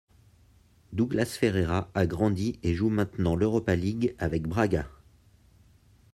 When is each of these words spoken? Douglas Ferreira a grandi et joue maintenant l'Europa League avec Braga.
Douglas 0.93 1.27
Ferreira 1.39 1.91
a 1.93 2.07
grandi 2.07 2.57
et 2.63 2.73
joue 2.73 2.89
maintenant 2.89 3.35
l'Europa 3.35 3.75
League 3.75 4.15
avec 4.17 4.47
Braga. 4.47 4.87